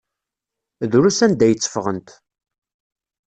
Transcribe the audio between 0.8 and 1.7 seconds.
Drus anda ay